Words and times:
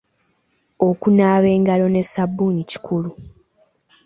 Okunaaba 0.87 1.47
engalo 1.55 1.85
ne 1.89 2.01
ssabbuuni 2.05 2.61
kikulu. 2.69 3.11